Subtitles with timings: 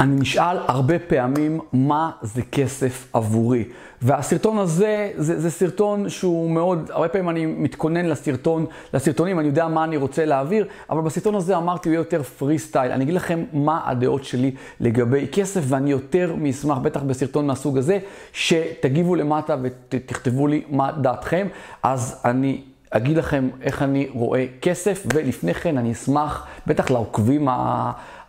[0.00, 3.64] אני נשאל הרבה פעמים מה זה כסף עבורי.
[4.02, 9.68] והסרטון הזה, זה, זה סרטון שהוא מאוד, הרבה פעמים אני מתכונן לסרטון, לסרטונים, אני יודע
[9.68, 12.92] מה אני רוצה להעביר, אבל בסרטון הזה אמרתי, הוא יהיה יותר פרי סטייל.
[12.92, 17.98] אני אגיד לכם מה הדעות שלי לגבי כסף, ואני יותר מאשמח, בטח בסרטון מהסוג הזה,
[18.32, 21.46] שתגיבו למטה ותכתבו לי מה דעתכם.
[21.82, 22.60] אז אני
[22.90, 27.48] אגיד לכם איך אני רואה כסף, ולפני כן אני אשמח, בטח לעוקבים.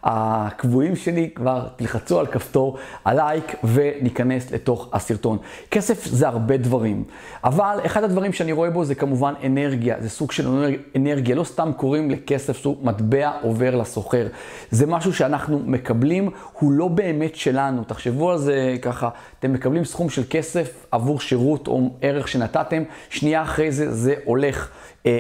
[0.04, 5.38] הקבועים שלי, כבר תלחצו על כפתור הלייק וניכנס לתוך הסרטון.
[5.72, 7.04] כסף זה הרבה דברים,
[7.44, 10.48] אבל אחד הדברים שאני רואה בו זה כמובן אנרגיה, זה סוג של
[10.96, 14.28] אנרגיה, לא סתם קוראים לכסף סוג מטבע עובר לסוחר.
[14.72, 16.30] זה משהו שאנחנו מקבלים,
[16.60, 17.84] הוא לא באמת שלנו.
[17.84, 19.10] תחשבו על זה ככה,
[19.40, 24.70] אתם מקבלים סכום של כסף עבור שירות או ערך שנתתם, שנייה אחרי זה זה הולך.
[25.06, 25.20] אה,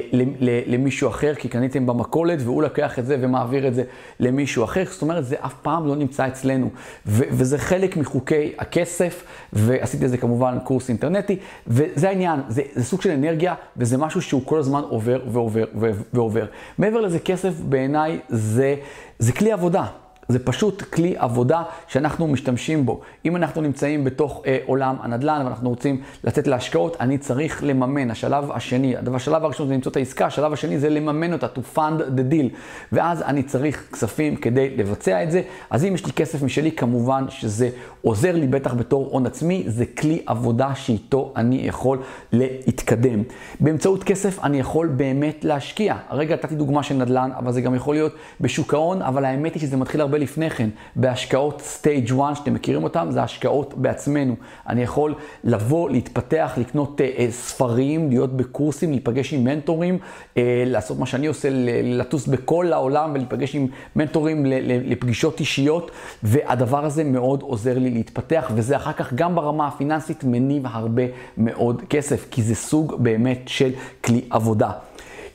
[0.67, 3.83] למישהו אחר, כי קניתם במכולת, והוא לקח את זה ומעביר את זה
[4.19, 4.83] למישהו אחר.
[4.91, 6.69] זאת אומרת, זה אף פעם לא נמצא אצלנו.
[7.05, 9.23] וזה חלק מחוקי הכסף,
[9.53, 14.21] ועשיתי את זה כמובן קורס אינטרנטי, וזה העניין, זה, זה סוג של אנרגיה, וזה משהו
[14.21, 15.65] שהוא כל הזמן עובר ועובר
[16.13, 16.45] ועובר.
[16.77, 18.75] מעבר לזה, כסף בעיניי זה,
[19.19, 19.85] זה כלי עבודה.
[20.29, 23.01] זה פשוט כלי עבודה שאנחנו משתמשים בו.
[23.25, 28.11] אם אנחנו נמצאים בתוך אה, עולם הנדל"ן ואנחנו רוצים לצאת להשקעות, אני צריך לממן.
[28.11, 31.99] השלב השני, השלב הראשון זה למצוא את העסקה, השלב השני זה לממן אותה, to fund
[31.99, 32.55] the deal.
[32.91, 35.41] ואז אני צריך כספים כדי לבצע את זה.
[35.69, 37.69] אז אם יש לי כסף משלי, כמובן שזה
[38.01, 41.99] עוזר לי בטח בתור הון עצמי, זה כלי עבודה שאיתו אני יכול
[42.31, 43.23] להתקדם.
[43.59, 45.95] באמצעות כסף אני יכול באמת להשקיע.
[46.09, 49.61] הרגע נתתי דוגמה של נדל"ן, אבל זה גם יכול להיות בשוק ההון, אבל האמת היא
[49.61, 54.35] שזה מתחיל הרבה לפני כן, בהשקעות סטייג' 1, שאתם מכירים אותם, זה השקעות בעצמנו.
[54.67, 61.05] אני יכול לבוא, להתפתח, לקנות uh, ספרים, להיות בקורסים, להיפגש עם מנטורים, uh, לעשות מה
[61.05, 61.49] שאני עושה,
[61.83, 65.91] לטוס בכל העולם ולהיפגש עם מנטורים לפגישות אישיות,
[66.23, 71.03] והדבר הזה מאוד עוזר לי להתפתח, וזה אחר כך גם ברמה הפיננסית מניב הרבה
[71.37, 73.71] מאוד כסף, כי זה סוג באמת של
[74.03, 74.71] כלי עבודה.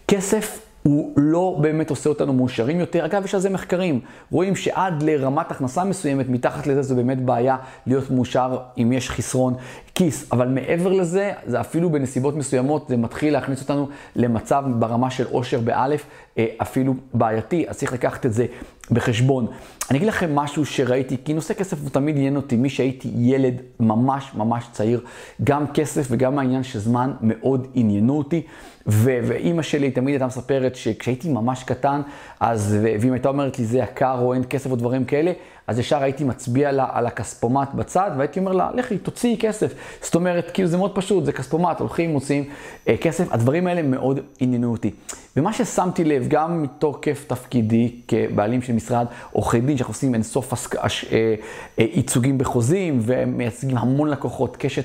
[0.09, 3.05] כסף הוא לא באמת עושה אותנו מאושרים יותר.
[3.05, 4.01] אגב, יש על זה מחקרים.
[4.31, 7.57] רואים שעד לרמת הכנסה מסוימת, מתחת לזה זו באמת בעיה
[7.87, 9.55] להיות מאושר אם יש חסרון
[9.95, 10.33] כיס.
[10.33, 15.61] אבל מעבר לזה, זה אפילו בנסיבות מסוימות, זה מתחיל להכניס אותנו למצב ברמה של עושר
[15.61, 16.07] באלף,
[16.39, 17.65] אפילו בעייתי.
[17.69, 18.47] אז צריך לקחת את זה
[18.91, 19.47] בחשבון.
[19.91, 23.55] אני אגיד לכם משהו שראיתי, כי נושא כסף הוא תמיד עניין אותי, מי שהייתי ילד
[23.81, 25.01] ממש ממש צעיר,
[25.45, 28.43] גם כסף וגם העניין של זמן מאוד עניינו אותי.
[28.87, 32.01] ואימא שלי תמיד הייתה מספרת שכשהייתי ממש קטן,
[32.41, 35.33] אז, ואם הייתה אומרת לי זה יקר או אין כסף או דברים כאלה,
[35.67, 39.75] אז ישר הייתי מצביע לה על הכספומט בצד, והייתי אומר לה, לכי, תוציאי כסף.
[40.03, 42.45] זאת אומרת, כאילו זה מאוד פשוט, זה כספומט, הולכים, מוציאים
[42.89, 43.33] אה, כסף.
[43.33, 44.91] הדברים האלה מאוד עניינו אותי.
[45.37, 50.89] ומה ששמתי לב, גם מתוקף תפקידי כבעלים של משרד עורכי דין, שאנחנו עושים אינסוף אה,
[51.13, 51.35] אה,
[51.79, 54.85] ייצוגים בחוזים, ומייצגים המון לקוחות, קשת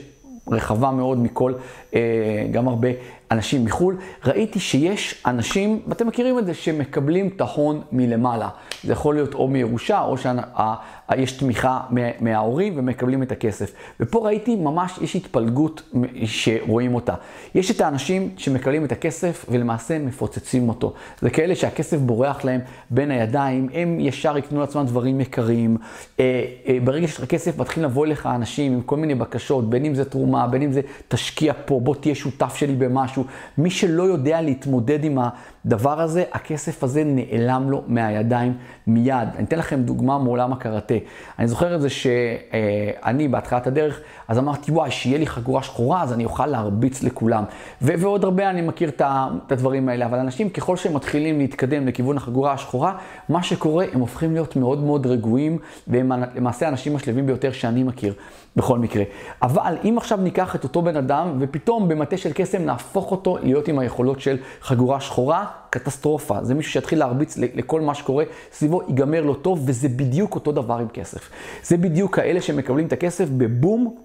[0.51, 1.53] רחבה מאוד מכל,
[1.95, 2.87] אה, גם הרבה
[3.31, 8.49] אנשים מחו"ל, ראיתי שיש אנשים, ואתם מכירים את זה, שמקבלים את ההון מלמעלה.
[8.83, 11.79] זה יכול להיות או מירושה, או שיש תמיכה
[12.19, 13.73] מההורים ומקבלים את הכסף.
[13.99, 15.93] ופה ראיתי ממש, יש התפלגות
[16.25, 17.13] שרואים אותה.
[17.55, 20.93] יש את האנשים שמקבלים את הכסף ולמעשה מפוצצים אותו.
[21.21, 25.77] זה כאלה שהכסף בורח להם בין הידיים, הם ישר יקנו לעצמם דברים יקרים.
[26.19, 29.85] אה, אה, ברגע שיש לך כסף, מתחילים לבוא אליך אנשים עם כל מיני בקשות, בין
[29.85, 33.18] אם זה תרומה, בין אם זה תשקיע פה, בוא תהיה שותף שלי במשהו.
[33.19, 33.39] משהו.
[33.57, 35.17] מי שלא יודע להתמודד עם
[35.65, 38.53] הדבר הזה, הכסף הזה נעלם לו מהידיים
[38.87, 39.27] מיד.
[39.35, 40.93] אני אתן לכם דוגמה מעולם הקראטה.
[41.39, 46.13] אני זוכר את זה שאני בהתחלת הדרך, אז אמרתי, וואי, שיהיה לי חגורה שחורה, אז
[46.13, 47.43] אני אוכל להרביץ לכולם.
[47.81, 52.17] ו- ועוד הרבה אני מכיר את הדברים האלה, אבל אנשים, ככל שהם מתחילים להתקדם לכיוון
[52.17, 52.97] החגורה השחורה,
[53.29, 55.57] מה שקורה, הם הופכים להיות מאוד מאוד רגועים,
[55.87, 58.13] והם למעשה האנשים השלווים ביותר שאני מכיר.
[58.55, 59.03] בכל מקרה.
[59.41, 63.67] אבל אם עכשיו ניקח את אותו בן אדם, ופתאום במטה של קסם נהפוך אותו להיות
[63.67, 66.43] עם היכולות של חגורה שחורה, קטסטרופה.
[66.43, 70.77] זה מישהו שיתחיל להרביץ לכל מה שקורה סביבו, ייגמר לו טוב, וזה בדיוק אותו דבר
[70.77, 71.29] עם כסף.
[71.63, 73.95] זה בדיוק כאלה שמקבלים את הכסף בבום.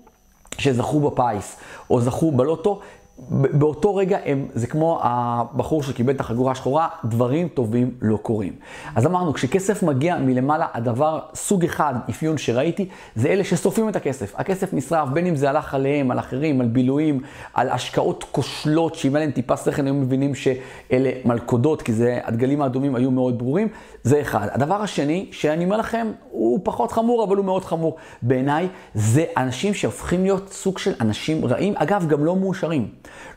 [0.59, 1.57] שזכו בפיס,
[1.91, 2.81] או זכו בלוטו,
[3.29, 8.53] באותו רגע הם, זה כמו הבחור שקיבל את החגורה השחורה, דברים טובים לא קורים.
[8.95, 14.35] אז אמרנו, כשכסף מגיע מלמעלה, הדבר, סוג אחד, אפיון שראיתי, זה אלה ששורפים את הכסף.
[14.37, 17.21] הכסף נשרף, בין אם זה הלך עליהם, על אחרים, על בילויים,
[17.55, 22.63] על השקעות כושלות, שאם היה להם טיפה שכל, היו מבינים שאלה מלכודות, כי זה, הדגלים
[22.63, 23.69] האדומים היו מאוד ברורים,
[24.03, 24.49] זה אחד.
[24.51, 29.75] הדבר השני, שאני אומר לכם, הוא פחות חמור, אבל הוא מאוד חמור בעיניי, זה אנשים
[29.75, 32.89] שהופכים להיות סוג של אנשים רעים, אגב, גם לא מאושרים.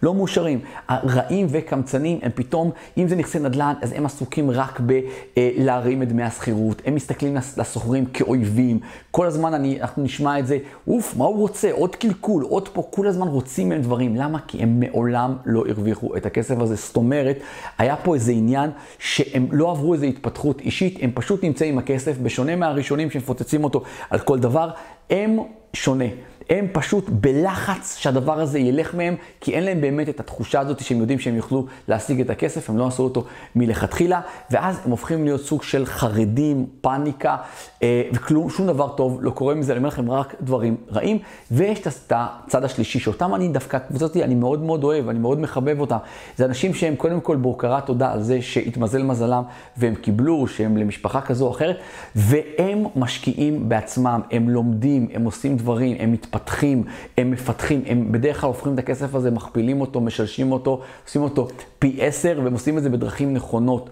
[0.03, 0.59] לא מאושרים.
[0.87, 6.23] הרעים וקמצנים הם פתאום, אם זה נכסי נדל"ן, אז הם עסוקים רק בלהרים את דמי
[6.23, 6.81] השכירות.
[6.85, 8.79] הם מסתכלים לסוחרים כאויבים.
[9.11, 11.71] כל הזמן אני, אנחנו נשמע את זה, אוף, מה הוא רוצה?
[11.71, 14.15] עוד קלקול, עוד פה, כל הזמן רוצים מהם דברים.
[14.15, 14.39] למה?
[14.47, 16.75] כי הם מעולם לא הרוויחו את הכסף הזה.
[16.75, 17.39] זאת אומרת,
[17.77, 18.69] היה פה איזה עניין
[18.99, 23.83] שהם לא עברו איזו התפתחות אישית, הם פשוט נמצאים עם הכסף, בשונה מהראשונים שמפוצצים אותו
[24.09, 24.69] על כל דבר,
[25.09, 25.39] הם
[25.73, 26.05] שונה.
[26.49, 30.99] הם פשוט בלחץ שהדבר הזה ילך מהם, כי אין להם באמת את התחושה הזאת שהם
[30.99, 34.21] יודעים שהם יוכלו להשיג את הכסף, הם לא עשו אותו מלכתחילה,
[34.51, 37.35] ואז הם הופכים להיות סוג של חרדים, פאניקה,
[37.83, 41.19] אה, וכלום, שום דבר טוב לא קורה מזה, אני אומר לכם רק דברים רעים,
[41.51, 45.39] ויש את הצד השלישי, שאותם אני דווקא, הקבוצה הזאת, אני מאוד מאוד אוהב, אני מאוד
[45.39, 45.97] מחבב אותם.
[46.35, 49.43] זה אנשים שהם קודם כל בהוקרת תודה על זה שהתמזל מזלם,
[49.77, 51.77] והם קיבלו, שהם למשפחה כזו או אחרת,
[52.15, 56.36] והם משקיעים בעצמם, הם לומדים, הם עושים דברים, הם מתפתחים.
[56.37, 56.83] מתפתחים,
[57.17, 61.47] הם מפתחים, הם בדרך כלל הופכים את הכסף הזה, מכפילים אותו, משלשים אותו, עושים אותו
[61.79, 63.89] פי עשר, והם עושים את זה בדרכים נכונות.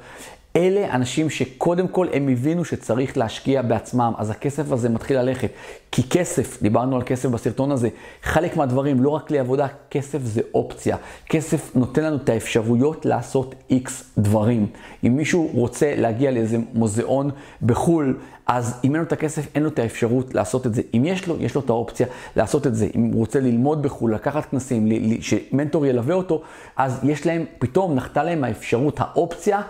[0.56, 5.50] אלה אנשים שקודם כל הם הבינו שצריך להשקיע בעצמם, אז הכסף הזה מתחיל ללכת.
[5.92, 7.90] כי כסף, דיברנו על כסף בסרטון הזה,
[8.24, 10.98] חלק מהדברים, לא רק כלי עבודה, כסף זה אופציה.
[11.30, 14.68] כסף נותן לנו את האפשרויות לעשות איקס דברים.
[15.06, 17.32] אם מישהו רוצה להגיע לאיזה מוזיאון
[17.62, 18.18] בחו"ל,
[18.48, 20.82] אז אם אין לו את הכסף, אין לו את האפשרות לעשות את זה.
[20.94, 22.88] אם יש לו, יש לו את האופציה לעשות את זה.
[22.96, 24.90] אם הוא רוצה ללמוד בחו"ל, לקחת כנסים,
[25.22, 26.42] שמנטור ילווה אותו,
[26.78, 29.62] אז יש להם, פתאום נחתה להם האפשרות, האופציה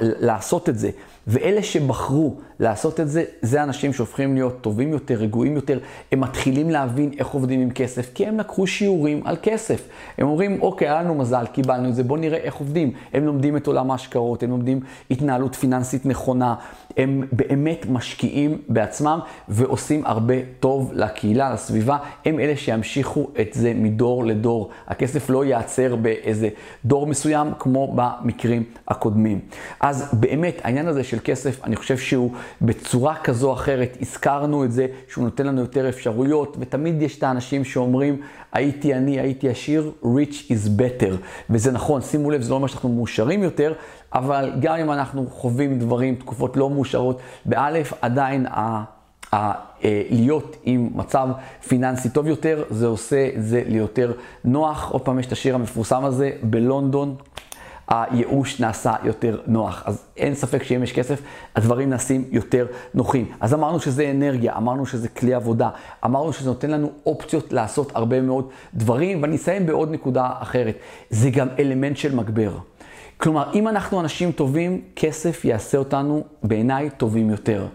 [0.00, 0.90] לעשות את זה.
[1.28, 5.78] ואלה שבחרו לעשות את זה, זה אנשים שהופכים להיות טובים יותר, רגועים יותר,
[6.12, 9.88] הם מתחילים להבין איך עובדים עם כסף, כי הם לקחו שיעורים על כסף.
[10.18, 12.92] הם אומרים, אוקיי, היה לנו מזל, קיבלנו את זה, בואו נראה איך עובדים.
[13.12, 14.80] הם לומדים את עולם ההשקעות, הם לומדים
[15.10, 16.54] התנהלות פיננסית נכונה,
[16.96, 21.96] הם באמת משקיעים בעצמם ועושים הרבה טוב לקהילה, לסביבה.
[22.24, 24.70] הם אלה שימשיכו את זה מדור לדור.
[24.86, 26.48] הכסף לא ייעצר באיזה
[26.84, 29.40] דור מסוים כמו במקרים הקודמים.
[29.80, 32.32] אז באמת, העניין הזה של כסף, אני חושב שהוא
[32.62, 37.22] בצורה כזו או אחרת, הזכרנו את זה, שהוא נותן לנו יותר אפשרויות, ותמיד יש את
[37.22, 38.20] האנשים שאומרים,
[38.52, 41.12] הייתי אני, הייתי עשיר, rich is better.
[41.50, 43.72] וזה נכון, שימו לב, זה לא אומר שאנחנו מאושרים יותר,
[44.12, 48.84] אבל גם אם אנחנו חווים דברים, תקופות לא מאושרות, באלף עדיין ה...
[49.32, 49.52] ה,
[49.84, 51.28] אה, להיות עם מצב
[51.68, 54.12] פיננסי טוב יותר, זה עושה את זה ליותר
[54.44, 54.90] נוח.
[54.90, 57.14] עוד פעם יש את השיר המפורסם הזה, בלונדון
[57.88, 59.82] הייאוש נעשה יותר נוח.
[59.86, 61.22] אז אין ספק שאם יש כסף,
[61.56, 63.32] הדברים נעשים יותר נוחים.
[63.40, 65.70] אז אמרנו שזה אנרגיה, אמרנו שזה כלי עבודה,
[66.04, 70.74] אמרנו שזה נותן לנו אופציות לעשות הרבה מאוד דברים, ואני אסיים בעוד נקודה אחרת.
[71.10, 72.50] זה גם אלמנט של מגבר.
[73.18, 77.66] כלומר, אם אנחנו אנשים טובים, כסף יעשה אותנו בעיניי טובים יותר.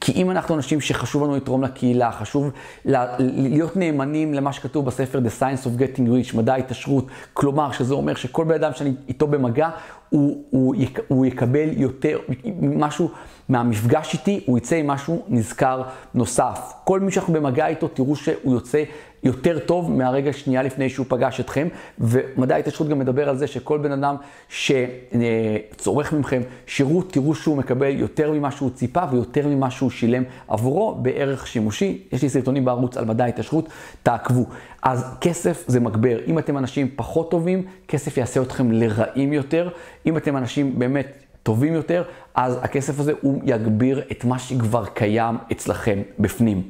[0.00, 2.50] כי אם אנחנו אנשים שחשוב לנו לתרום לקהילה, חשוב
[2.84, 8.14] להיות נאמנים למה שכתוב בספר The Science of Getting Rich, מדע ההתעשרות, כלומר שזה אומר
[8.14, 9.68] שכל בן אדם שאני איתו במגע,
[10.08, 12.18] הוא, הוא, יק, הוא יקבל יותר,
[12.62, 13.10] משהו
[13.48, 15.82] מהמפגש איתי, הוא יצא עם משהו נזכר
[16.14, 16.72] נוסף.
[16.84, 18.82] כל מי שאנחנו במגע איתו, תראו שהוא יוצא
[19.22, 21.68] יותר טוב מהרגע שנייה לפני שהוא פגש אתכם.
[21.98, 24.16] ומדע ההתעשרות גם מדבר על זה שכל בן אדם
[24.48, 30.94] שצורך מכם שירות, תראו שהוא מקבל יותר ממה שהוא ציפה ויותר ממה שהוא שילם עבורו
[30.94, 32.02] בערך שימושי.
[32.12, 33.68] יש לי סרטונים בערוץ על מדע ההתעשרות,
[34.02, 34.44] תעקבו.
[34.82, 36.18] אז כסף זה מגבר.
[36.26, 39.68] אם אתם אנשים פחות טובים, כסף יעשה אתכם לרעים יותר.
[40.06, 42.02] אם אתם אנשים באמת טובים יותר,
[42.34, 46.62] אז הכסף הזה הוא יגביר את מה שכבר קיים אצלכם בפנים.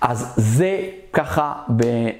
[0.00, 0.80] אז זה
[1.12, 1.62] ככה,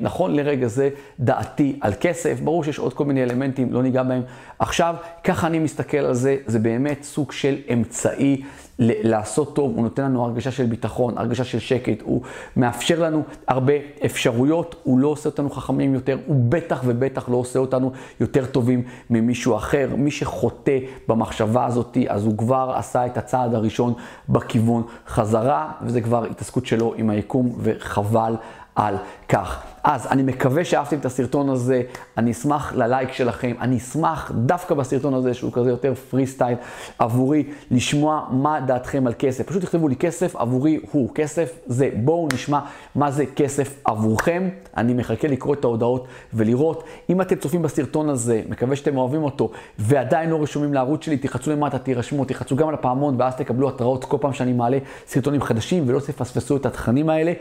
[0.00, 2.40] נכון לרגע זה, דעתי על כסף.
[2.40, 4.22] ברור שיש עוד כל מיני אלמנטים, לא ניגע בהם
[4.58, 4.94] עכשיו.
[5.24, 8.42] ככה אני מסתכל על זה, זה באמת סוג של אמצעי
[8.78, 12.22] לעשות טוב, הוא נותן לנו הרגשה של ביטחון, הרגשה של שקט, הוא
[12.56, 13.72] מאפשר לנו הרבה
[14.04, 18.82] אפשרויות, הוא לא עושה אותנו חכמים יותר, הוא בטח ובטח לא עושה אותנו יותר טובים
[19.10, 19.88] ממישהו אחר.
[19.96, 23.94] מי שחוטא במחשבה הזאת, אז הוא כבר עשה את הצעד הראשון
[24.28, 28.34] בכיוון חזרה, וזה כבר התעסקות שלו עם היקום, וחבל
[28.78, 28.96] על
[29.28, 29.62] כך.
[29.84, 31.82] אז אני מקווה שאהבתם את הסרטון הזה,
[32.16, 36.56] אני אשמח ללייק שלכם, אני אשמח דווקא בסרטון הזה, שהוא כזה יותר פרי סטייל,
[36.98, 39.46] עבורי, לשמוע מה דעתכם על כסף.
[39.46, 42.60] פשוט תכתבו לי כסף עבורי הוא, כסף זה, בואו נשמע
[42.94, 44.48] מה זה כסף עבורכם.
[44.76, 46.84] אני מחכה לקרוא את ההודעות ולראות.
[47.10, 51.50] אם אתם צופים בסרטון הזה, מקווה שאתם אוהבים אותו, ועדיין לא רשומים לערוץ שלי, תחצו
[51.50, 55.84] למטה, תירשמו, תחצו גם על הפעמון, ואז תקבלו התראות כל פעם שאני מעלה סרטונים חדשים,
[55.86, 57.32] ולא תפספסו את התכנים האלה.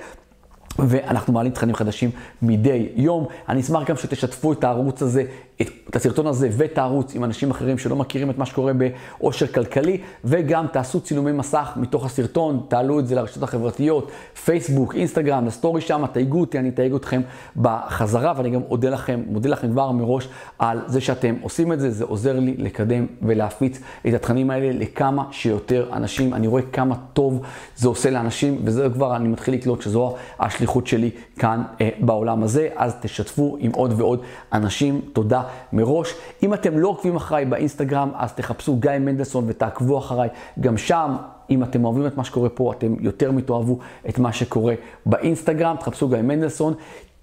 [0.80, 3.28] ואנחנו מעלים תכנים חדשים מדי יום.
[3.50, 5.24] אני אשמח גם שתשתפו את הערוץ הזה,
[5.62, 9.48] את, את הסרטון הזה ואת הערוץ עם אנשים אחרים שלא מכירים את מה שקורה באושר
[9.48, 14.12] כלכלי, וגם תעשו צילומי מסך מתוך הסרטון, תעלו את זה לרשתות החברתיות,
[14.46, 17.22] פייסבוק, אינסטגרם, לסטורי שם, תייגו אותי, אני אתייג אתכם
[17.56, 20.28] בחזרה, ואני גם אודה לכם, מודה לכם כבר מראש
[20.60, 25.24] על זה שאתם עושים את זה, זה עוזר לי לקדם ולהפיץ את התכנים האלה לכמה
[25.32, 26.34] שיותר אנשים.
[26.34, 27.42] אני רואה כמה טוב
[27.76, 31.10] זה עושה לאנשים, וזה כבר, אני מתחיל לקלוט שזו השליחות שלי
[31.40, 34.22] כאן אה, בעולם הזה, אז תשתפו עם עוד ועוד
[34.54, 35.02] אנשים.
[35.14, 36.14] תודה מראש.
[36.44, 40.30] אם אתם לא עוקבים אחריי באינסטגרם, אז תחפשו גיא מנדלסון ותעקבו אחריי.
[40.60, 41.16] גם שם,
[41.50, 43.78] אם אתם אוהבים את מה שקורה פה, אתם יותר מתאהבו
[44.10, 44.74] את מה שקורה
[45.06, 45.76] באינסטגרם.
[45.80, 46.74] תחפשו גיא מנדלסון.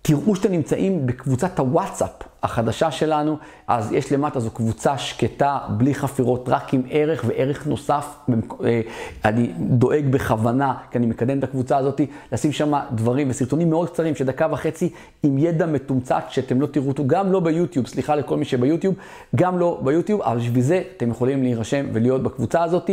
[0.07, 2.11] תראו שאתם נמצאים בקבוצת הוואטסאפ
[2.43, 3.37] החדשה שלנו,
[3.69, 8.17] אז יש למטה זו קבוצה שקטה, בלי חפירות, רק עם ערך וערך נוסף.
[8.65, 8.81] אה,
[9.25, 12.01] אני דואג בכוונה, כי אני מקדם את הקבוצה הזאת,
[12.33, 14.91] לשים שם דברים וסרטונים מאוד קצרים של דקה וחצי
[15.23, 18.95] עם ידע מתומצת שאתם לא תראו אותו, גם לא ביוטיוב, סליחה לכל מי שביוטיוב,
[19.37, 22.91] גם לא ביוטיוב, אבל בשביל זה אתם יכולים להירשם ולהיות בקבוצה הזאת.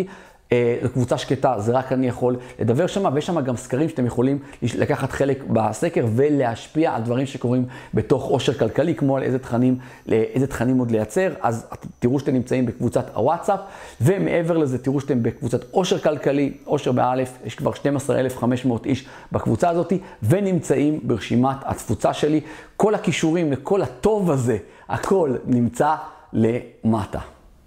[0.51, 4.05] אה, זו קבוצה שקטה, זה רק אני יכול לדבר שם, ויש שם גם סקרים שאתם
[4.05, 9.77] יכולים לקחת חלק בסקר ולהשפיע על דברים שקורים בתוך עושר כלכלי, כמו על איזה תכנים,
[10.09, 11.67] איזה תכנים עוד לייצר, אז
[11.99, 13.59] תראו שאתם נמצאים בקבוצת הוואטסאפ,
[14.01, 19.93] ומעבר לזה תראו שאתם בקבוצת עושר כלכלי, עושר באלף, יש כבר 12,500 איש בקבוצה הזאת,
[20.23, 22.41] ונמצאים ברשימת התפוצה שלי.
[22.77, 24.57] כל הכישורים לכל הטוב הזה,
[24.89, 25.95] הכל נמצא
[26.33, 27.19] למטה.